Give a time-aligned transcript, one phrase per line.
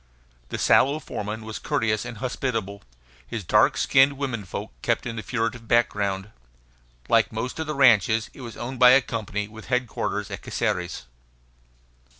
[0.49, 2.81] The sallow foreman was courteous and hospitable.
[3.27, 6.31] His dark skinned women folk kept in the furtive background.
[7.07, 11.05] Like most of the ranches, it was owned by a company with headquarters at Caceres.